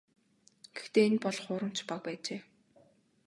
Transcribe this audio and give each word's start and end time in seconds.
Гэхдээ 0.75 1.05
энэ 1.09 1.19
бол 1.23 1.37
хуурамч 1.43 1.77
баг 1.89 2.01
байжээ. 2.05 2.41